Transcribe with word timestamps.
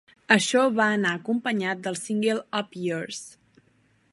Això 0.35 0.61
va 0.77 0.87
anar 0.93 1.11
acompanyat 1.17 1.83
del 1.89 1.99
single 2.05 2.39
Up 2.63 2.79
Yours! 2.87 3.21